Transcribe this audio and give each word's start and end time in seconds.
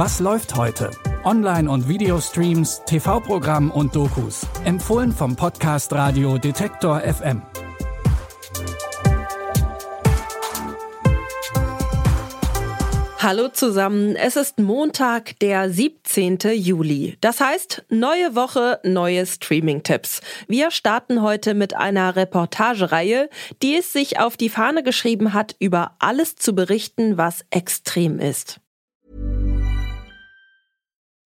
Was 0.00 0.20
läuft 0.20 0.54
heute? 0.54 0.92
Online- 1.24 1.68
und 1.68 1.88
Videostreams, 1.88 2.82
TV-Programm 2.86 3.72
und 3.72 3.96
Dokus. 3.96 4.46
Empfohlen 4.64 5.10
vom 5.10 5.34
Podcast 5.34 5.92
Radio 5.92 6.38
Detektor 6.38 7.00
FM. 7.00 7.42
Hallo 13.18 13.48
zusammen, 13.48 14.14
es 14.14 14.36
ist 14.36 14.60
Montag, 14.60 15.36
der 15.40 15.68
17. 15.68 16.38
Juli. 16.52 17.16
Das 17.20 17.40
heißt, 17.40 17.84
neue 17.88 18.36
Woche, 18.36 18.78
neue 18.84 19.26
Streaming-Tipps. 19.26 20.20
Wir 20.46 20.70
starten 20.70 21.22
heute 21.22 21.54
mit 21.54 21.74
einer 21.74 22.14
Reportagereihe, 22.14 23.28
die 23.64 23.74
es 23.74 23.92
sich 23.92 24.20
auf 24.20 24.36
die 24.36 24.48
Fahne 24.48 24.84
geschrieben 24.84 25.34
hat, 25.34 25.56
über 25.58 25.96
alles 25.98 26.36
zu 26.36 26.54
berichten, 26.54 27.16
was 27.16 27.44
extrem 27.50 28.20
ist. 28.20 28.60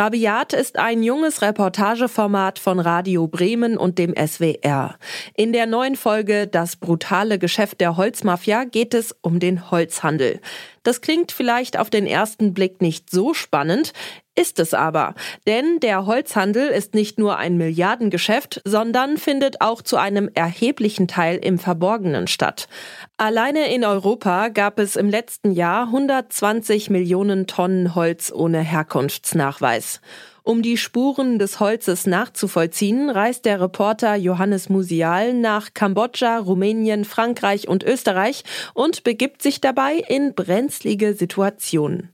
Rabiat 0.00 0.54
ist 0.54 0.78
ein 0.78 1.02
junges 1.02 1.42
Reportageformat 1.42 2.58
von 2.58 2.80
Radio 2.80 3.28
Bremen 3.28 3.76
und 3.76 3.98
dem 3.98 4.14
SWR. 4.16 4.96
In 5.36 5.52
der 5.52 5.66
neuen 5.66 5.94
Folge 5.94 6.46
Das 6.46 6.76
brutale 6.76 7.38
Geschäft 7.38 7.82
der 7.82 7.98
Holzmafia 7.98 8.64
geht 8.64 8.94
es 8.94 9.14
um 9.20 9.40
den 9.40 9.70
Holzhandel. 9.70 10.40
Das 10.84 11.02
klingt 11.02 11.32
vielleicht 11.32 11.78
auf 11.78 11.90
den 11.90 12.06
ersten 12.06 12.54
Blick 12.54 12.80
nicht 12.80 13.10
so 13.10 13.34
spannend, 13.34 13.92
ist 14.34 14.58
es 14.58 14.74
aber. 14.74 15.14
Denn 15.46 15.80
der 15.80 16.06
Holzhandel 16.06 16.68
ist 16.68 16.94
nicht 16.94 17.18
nur 17.18 17.36
ein 17.36 17.56
Milliardengeschäft, 17.56 18.62
sondern 18.64 19.16
findet 19.16 19.60
auch 19.60 19.82
zu 19.82 19.96
einem 19.96 20.30
erheblichen 20.34 21.08
Teil 21.08 21.36
im 21.36 21.58
Verborgenen 21.58 22.26
statt. 22.26 22.68
Alleine 23.16 23.72
in 23.74 23.84
Europa 23.84 24.48
gab 24.48 24.78
es 24.78 24.96
im 24.96 25.10
letzten 25.10 25.52
Jahr 25.52 25.86
120 25.86 26.90
Millionen 26.90 27.46
Tonnen 27.46 27.94
Holz 27.94 28.32
ohne 28.32 28.60
Herkunftsnachweis. 28.60 30.00
Um 30.42 30.62
die 30.62 30.78
Spuren 30.78 31.38
des 31.38 31.60
Holzes 31.60 32.06
nachzuvollziehen, 32.06 33.10
reist 33.10 33.44
der 33.44 33.60
Reporter 33.60 34.14
Johannes 34.14 34.68
Musial 34.68 35.34
nach 35.34 35.74
Kambodscha, 35.74 36.38
Rumänien, 36.38 37.04
Frankreich 37.04 37.68
und 37.68 37.84
Österreich 37.84 38.44
und 38.72 39.04
begibt 39.04 39.42
sich 39.42 39.60
dabei 39.60 39.96
in 40.08 40.34
brenzlige 40.34 41.14
Situationen. 41.14 42.10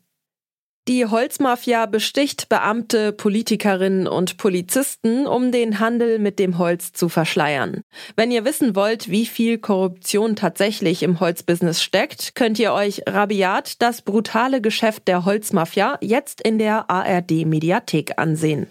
Die 0.88 1.04
Holzmafia 1.04 1.86
besticht 1.86 2.48
Beamte, 2.48 3.12
Politikerinnen 3.12 4.06
und 4.06 4.36
Polizisten, 4.36 5.26
um 5.26 5.50
den 5.50 5.80
Handel 5.80 6.20
mit 6.20 6.38
dem 6.38 6.58
Holz 6.58 6.92
zu 6.92 7.08
verschleiern. 7.08 7.80
Wenn 8.14 8.30
ihr 8.30 8.44
wissen 8.44 8.76
wollt, 8.76 9.10
wie 9.10 9.26
viel 9.26 9.58
Korruption 9.58 10.36
tatsächlich 10.36 11.02
im 11.02 11.18
Holzbusiness 11.18 11.82
steckt, 11.82 12.36
könnt 12.36 12.60
ihr 12.60 12.72
euch 12.72 13.02
rabiat 13.08 13.82
das 13.82 14.02
brutale 14.02 14.60
Geschäft 14.60 15.08
der 15.08 15.24
Holzmafia 15.24 15.98
jetzt 16.00 16.40
in 16.40 16.58
der 16.58 16.88
ARD 16.88 17.44
Mediathek 17.46 18.16
ansehen. 18.16 18.68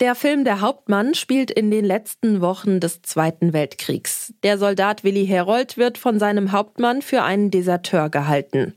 Der 0.00 0.14
Film 0.14 0.44
Der 0.44 0.60
Hauptmann 0.60 1.14
spielt 1.14 1.50
in 1.50 1.72
den 1.72 1.84
letzten 1.84 2.40
Wochen 2.40 2.78
des 2.78 3.02
Zweiten 3.02 3.52
Weltkriegs. 3.52 4.32
Der 4.44 4.56
Soldat 4.56 5.02
Willi 5.02 5.26
Herold 5.26 5.76
wird 5.76 5.98
von 5.98 6.20
seinem 6.20 6.52
Hauptmann 6.52 7.02
für 7.02 7.24
einen 7.24 7.50
Deserteur 7.50 8.08
gehalten. 8.08 8.74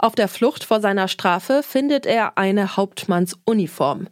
Auf 0.00 0.16
der 0.16 0.26
Flucht 0.26 0.64
vor 0.64 0.80
seiner 0.80 1.06
Strafe 1.06 1.62
findet 1.62 2.06
er 2.06 2.38
eine 2.38 2.76
Hauptmannsuniform. 2.76 4.08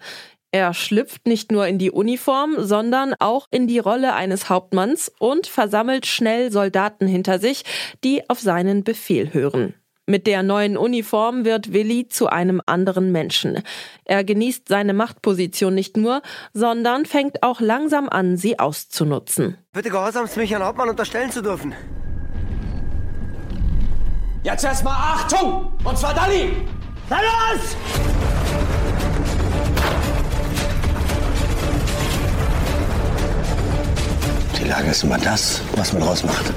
Er 0.52 0.72
schlüpft 0.72 1.26
nicht 1.26 1.50
nur 1.50 1.66
in 1.66 1.78
die 1.78 1.90
Uniform, 1.90 2.54
sondern 2.58 3.14
auch 3.18 3.48
in 3.50 3.66
die 3.66 3.80
Rolle 3.80 4.14
eines 4.14 4.48
Hauptmanns 4.48 5.10
und 5.18 5.48
versammelt 5.48 6.06
schnell 6.06 6.52
Soldaten 6.52 7.08
hinter 7.08 7.40
sich, 7.40 7.64
die 8.04 8.30
auf 8.30 8.38
seinen 8.38 8.84
Befehl 8.84 9.34
hören. 9.34 9.74
Mit 10.06 10.26
der 10.26 10.42
neuen 10.42 10.76
Uniform 10.76 11.44
wird 11.44 11.72
Willi 11.72 12.08
zu 12.08 12.26
einem 12.26 12.60
anderen 12.66 13.12
Menschen. 13.12 13.62
Er 14.04 14.24
genießt 14.24 14.66
seine 14.66 14.94
Machtposition 14.94 15.76
nicht 15.76 15.96
nur, 15.96 16.22
sondern 16.52 17.06
fängt 17.06 17.44
auch 17.44 17.60
langsam 17.60 18.08
an, 18.08 18.36
sie 18.36 18.58
auszunutzen. 18.58 19.58
Bitte 19.72 19.90
gehorsamst 19.90 20.36
mich 20.36 20.50
Herrn 20.50 20.64
Hauptmann 20.64 20.88
unterstellen 20.88 21.30
zu 21.30 21.40
dürfen. 21.40 21.72
Jetzt 24.42 24.64
erstmal 24.64 24.94
Achtung! 24.94 25.72
Und 25.84 25.96
zwar 25.96 26.14
Dalli! 26.14 26.50
Na 27.08 27.20
los! 27.20 27.76
Die 34.60 34.64
Lage 34.64 34.90
ist 34.90 35.04
immer 35.04 35.19
das, 35.19 35.62
was 35.76 35.92
man 35.92 36.02
rausmacht. 36.02 36.52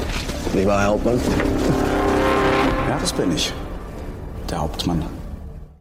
Lieber 0.55 0.79
Herr 0.79 0.87
Hauptmann. 0.87 1.21
Das 3.05 3.13
bin 3.13 3.31
ich. 3.35 3.53
Der 4.49 4.61
Hauptmann. 4.61 5.05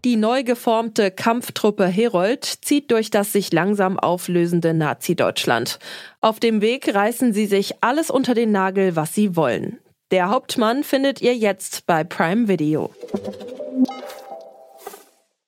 Die 0.04 0.16
neu 0.16 0.42
geformte 0.42 1.10
Kampftruppe 1.10 1.86
Herold 1.86 2.44
zieht 2.44 2.90
durch 2.90 3.08
das 3.08 3.32
sich 3.32 3.50
langsam 3.50 3.98
auflösende 3.98 4.74
Nazi-Deutschland. 4.74 5.78
Auf 6.20 6.38
dem 6.38 6.60
Weg 6.60 6.94
reißen 6.94 7.32
sie 7.32 7.46
sich 7.46 7.82
alles 7.82 8.10
unter 8.10 8.34
den 8.34 8.52
Nagel, 8.52 8.94
was 8.94 9.14
sie 9.14 9.36
wollen. 9.36 9.78
Der 10.10 10.28
Hauptmann 10.28 10.84
findet 10.84 11.22
ihr 11.22 11.34
jetzt 11.34 11.86
bei 11.86 12.04
Prime 12.04 12.46
Video. 12.46 12.90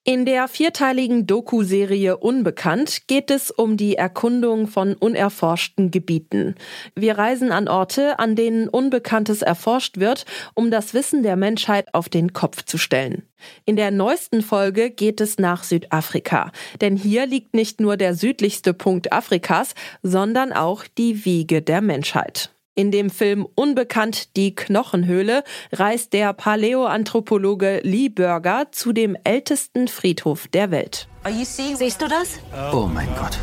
In 0.09 0.25
der 0.25 0.47
vierteiligen 0.47 1.27
Doku-Serie 1.27 2.19
Unbekannt 2.19 3.09
geht 3.09 3.29
es 3.29 3.51
um 3.51 3.77
die 3.77 3.97
Erkundung 3.97 4.69
von 4.69 4.95
unerforschten 4.95 5.91
Gebieten. 5.91 6.55
Wir 6.95 7.19
reisen 7.19 7.51
an 7.51 7.67
Orte, 7.67 8.21
an 8.21 8.37
denen 8.37 8.69
Unbekanntes 8.69 9.43
erforscht 9.43 9.99
wird, 9.99 10.25
um 10.55 10.71
das 10.71 10.95
Wissen 10.95 11.25
der 11.25 11.35
Menschheit 11.35 11.93
auf 11.93 12.09
den 12.09 12.33
Kopf 12.33 12.65
zu 12.65 12.79
stellen. 12.79 13.25
In 13.65 13.75
der 13.75 13.91
neuesten 13.91 14.43
Folge 14.43 14.91
geht 14.91 15.21
es 15.21 15.39
nach 15.39 15.65
Südafrika, 15.65 16.53
denn 16.81 16.97
hier 16.97 17.27
liegt 17.27 17.53
nicht 17.53 17.81
nur 17.81 17.97
der 17.97 18.15
südlichste 18.15 18.75
Punkt 18.75 19.13
Afrikas, 19.13 19.75
sondern 20.05 20.53
auch 20.53 20.85
die 20.97 21.25
Wiege 21.25 21.63
der 21.63 21.81
Menschheit. 21.81 22.53
In 22.79 22.91
dem 22.91 23.09
Film 23.09 23.49
Unbekannt 23.55 24.37
die 24.37 24.55
Knochenhöhle 24.55 25.45
reist 25.73 26.13
der 26.13 26.35
Paläoanthropologe 26.35 27.81
Lee 27.83 28.11
Burger 28.11 28.67
zu 28.71 28.93
dem 28.93 29.17
ältesten 29.25 29.89
Friedhof 29.89 30.47
der 30.49 30.71
Welt. 30.71 31.09
Siehst 31.43 32.03
du 32.03 32.07
das? 32.07 32.39
Oh 32.75 32.87
mein 32.93 33.09
Gott. 33.19 33.39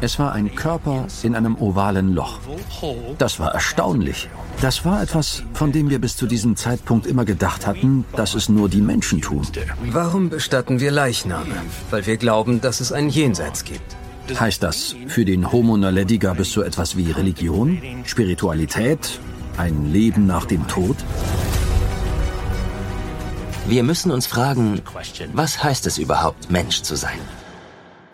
Es 0.00 0.18
war 0.20 0.32
ein 0.32 0.54
Körper 0.54 1.08
in 1.24 1.34
einem 1.34 1.56
ovalen 1.56 2.14
Loch. 2.14 2.38
Das 3.18 3.40
war 3.40 3.52
erstaunlich. 3.52 4.28
Das 4.60 4.84
war 4.84 5.02
etwas, 5.02 5.42
von 5.54 5.72
dem 5.72 5.90
wir 5.90 6.00
bis 6.00 6.16
zu 6.16 6.26
diesem 6.26 6.54
Zeitpunkt 6.54 7.08
immer 7.08 7.24
gedacht 7.24 7.66
hatten, 7.66 8.04
dass 8.14 8.34
es 8.36 8.48
nur 8.48 8.68
die 8.68 8.80
Menschen 8.80 9.20
tun. 9.20 9.44
Warum 9.90 10.30
bestatten 10.30 10.78
wir 10.78 10.92
Leichname? 10.92 11.56
Weil 11.90 12.06
wir 12.06 12.16
glauben, 12.16 12.60
dass 12.60 12.78
es 12.78 12.92
ein 12.92 13.08
Jenseits 13.08 13.64
gibt. 13.64 13.96
Heißt 14.38 14.62
das, 14.62 14.96
für 15.08 15.24
den 15.24 15.52
Homo 15.52 15.76
naledi 15.76 16.18
gab 16.18 16.38
es 16.38 16.52
so 16.52 16.62
etwas 16.62 16.96
wie 16.96 17.10
Religion, 17.10 17.80
Spiritualität, 18.04 19.20
ein 19.56 19.92
Leben 19.92 20.26
nach 20.26 20.46
dem 20.46 20.66
Tod? 20.68 20.96
Wir 23.66 23.82
müssen 23.82 24.10
uns 24.10 24.26
fragen, 24.26 24.80
was 25.32 25.62
heißt 25.62 25.86
es 25.86 25.98
überhaupt, 25.98 26.50
Mensch 26.50 26.82
zu 26.82 26.96
sein? 26.96 27.18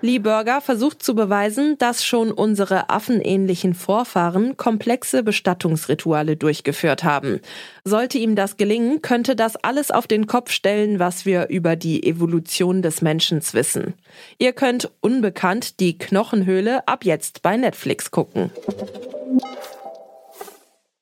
Lee 0.00 0.20
Burger 0.20 0.60
versucht 0.60 1.02
zu 1.02 1.16
beweisen, 1.16 1.76
dass 1.78 2.04
schon 2.04 2.30
unsere 2.30 2.88
affenähnlichen 2.88 3.74
Vorfahren 3.74 4.56
komplexe 4.56 5.24
Bestattungsrituale 5.24 6.36
durchgeführt 6.36 7.02
haben. 7.02 7.40
Sollte 7.84 8.18
ihm 8.18 8.36
das 8.36 8.56
gelingen, 8.56 9.02
könnte 9.02 9.34
das 9.34 9.56
alles 9.56 9.90
auf 9.90 10.06
den 10.06 10.28
Kopf 10.28 10.52
stellen, 10.52 11.00
was 11.00 11.26
wir 11.26 11.48
über 11.48 11.74
die 11.74 12.06
Evolution 12.06 12.80
des 12.80 13.02
Menschen 13.02 13.42
wissen. 13.52 13.94
Ihr 14.38 14.52
könnt 14.52 14.90
unbekannt 15.00 15.80
die 15.80 15.98
Knochenhöhle 15.98 16.86
ab 16.86 17.04
jetzt 17.04 17.42
bei 17.42 17.56
Netflix 17.56 18.12
gucken. 18.12 18.50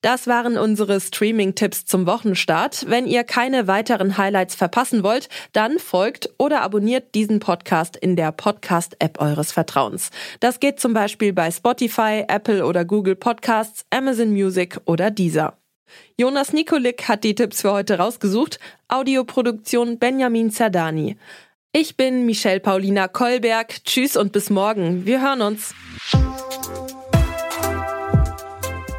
Das 0.06 0.28
waren 0.28 0.56
unsere 0.56 1.00
Streaming-Tipps 1.00 1.84
zum 1.84 2.06
Wochenstart. 2.06 2.84
Wenn 2.88 3.08
ihr 3.08 3.24
keine 3.24 3.66
weiteren 3.66 4.16
Highlights 4.16 4.54
verpassen 4.54 5.02
wollt, 5.02 5.28
dann 5.52 5.80
folgt 5.80 6.30
oder 6.38 6.62
abonniert 6.62 7.16
diesen 7.16 7.40
Podcast 7.40 7.96
in 7.96 8.14
der 8.14 8.30
Podcast-App 8.30 9.20
eures 9.20 9.50
Vertrauens. 9.50 10.10
Das 10.38 10.60
geht 10.60 10.78
zum 10.78 10.94
Beispiel 10.94 11.32
bei 11.32 11.50
Spotify, 11.50 12.22
Apple 12.28 12.64
oder 12.64 12.84
Google 12.84 13.16
Podcasts, 13.16 13.84
Amazon 13.90 14.30
Music 14.30 14.78
oder 14.84 15.10
Deezer. 15.10 15.58
Jonas 16.16 16.52
Nikolik 16.52 17.08
hat 17.08 17.24
die 17.24 17.34
Tipps 17.34 17.62
für 17.62 17.72
heute 17.72 17.98
rausgesucht. 17.98 18.60
Audioproduktion 18.86 19.98
Benjamin 19.98 20.52
Zerdani. 20.52 21.16
Ich 21.72 21.96
bin 21.96 22.26
Michelle 22.26 22.60
Paulina 22.60 23.08
Kolberg. 23.08 23.82
Tschüss 23.84 24.16
und 24.16 24.30
bis 24.30 24.50
morgen. 24.50 25.04
Wir 25.04 25.20
hören 25.20 25.42
uns. 25.42 25.74